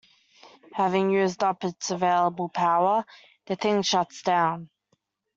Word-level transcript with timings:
Having 0.73 1.11
used 1.11 1.43
up 1.43 1.63
its 1.63 1.91
available 1.91 2.49
power, 2.49 3.05
The 3.45 3.55
Thing 3.55 3.83
shuts 3.83 4.23
down. 4.23 4.67